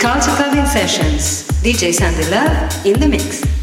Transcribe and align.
Culture 0.00 0.34
Clubbing 0.34 0.64
Sessions. 0.64 1.44
DJ 1.62 1.92
Sandila 1.92 2.86
in 2.86 2.98
the 2.98 3.06
mix. 3.06 3.59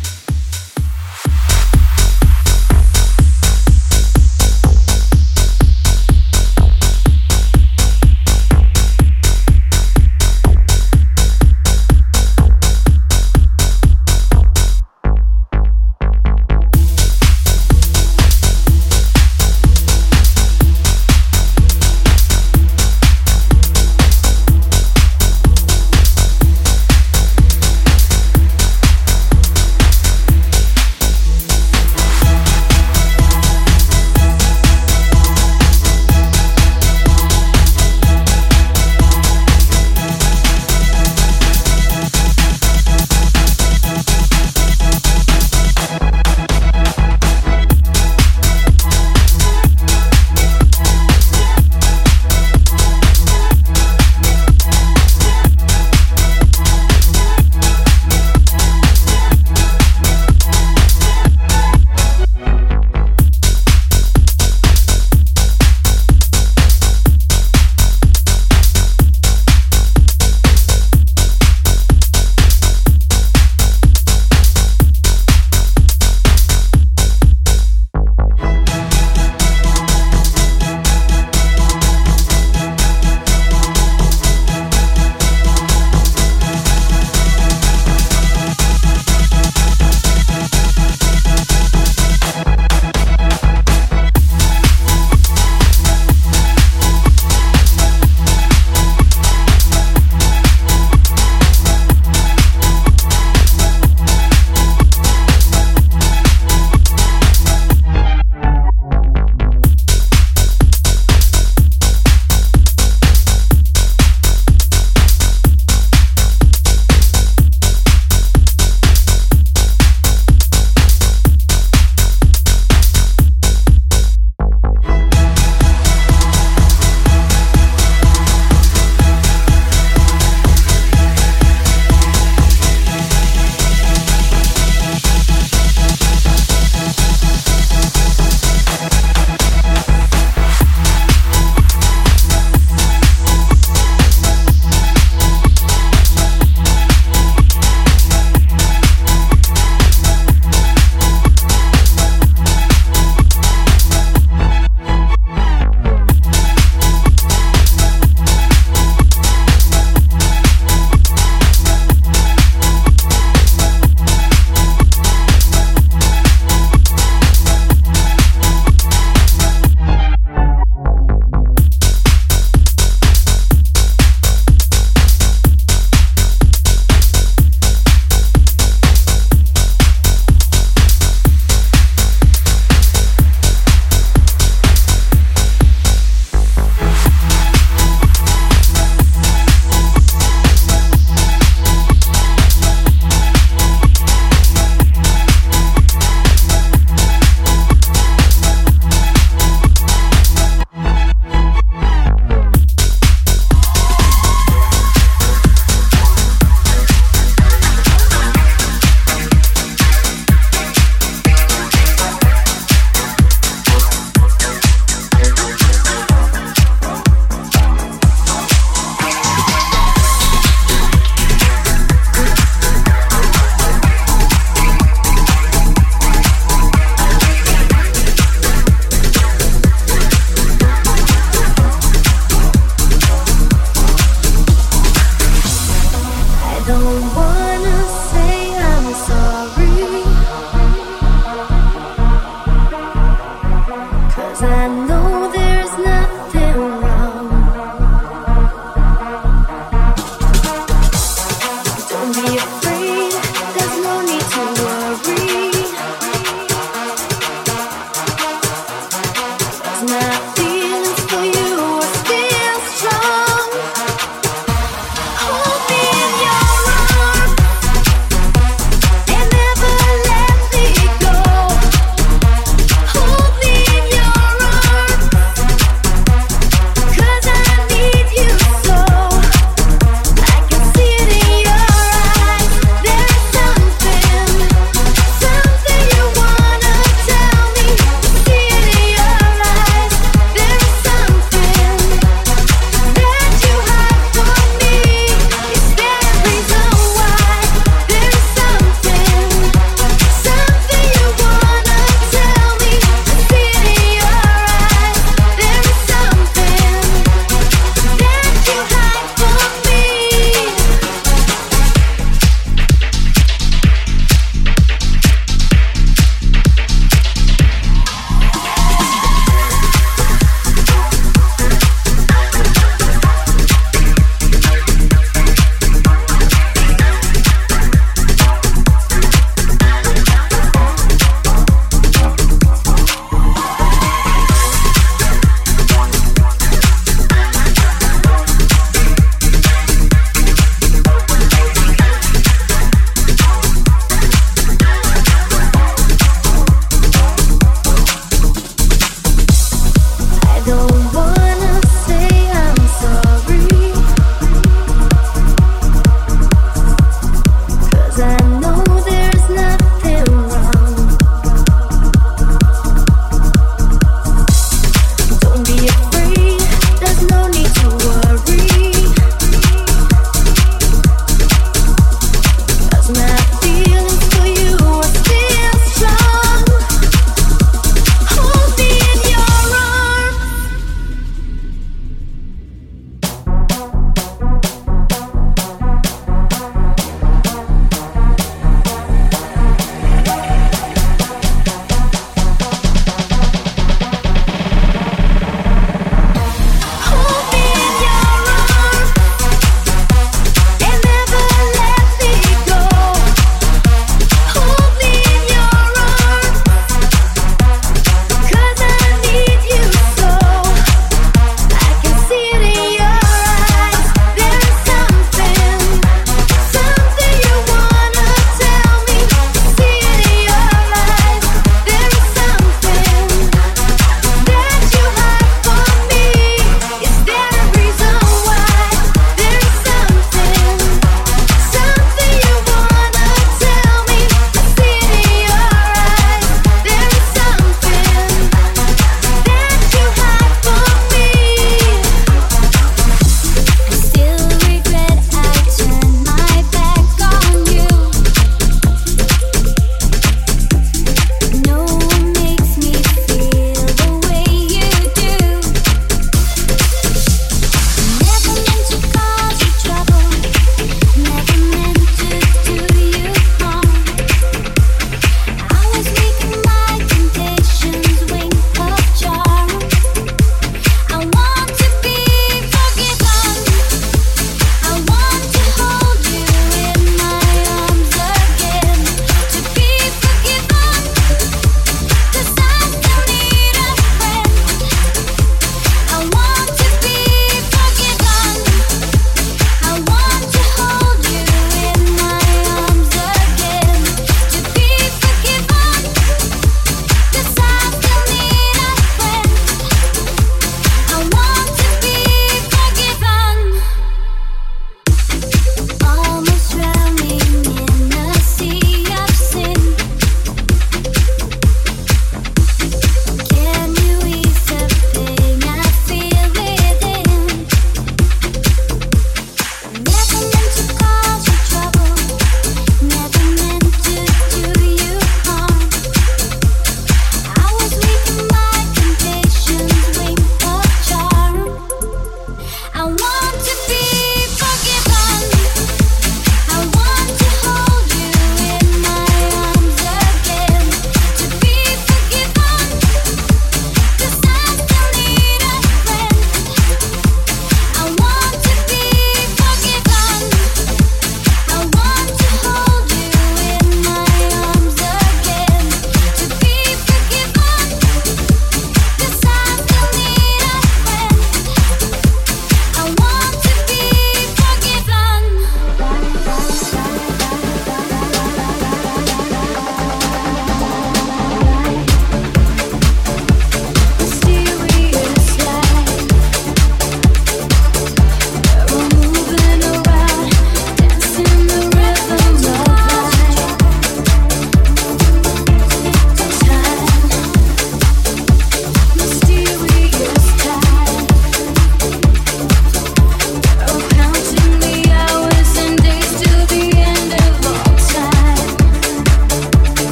cause 244.40 244.44
I'm 244.44 244.77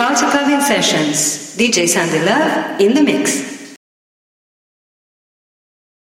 Culture 0.00 0.30
Club 0.30 0.48
in 0.48 0.62
Sessions. 0.62 1.54
DJ 1.58 1.86
Sandy 1.86 2.24
Love 2.24 2.80
in 2.80 2.94
the 2.94 3.02
mix. 3.02 3.59